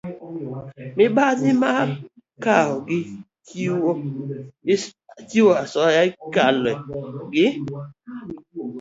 [0.97, 1.87] Mibadhi mar
[2.43, 2.99] kawo gi
[5.33, 6.71] chiwo asoya ikelo
[7.33, 7.47] gi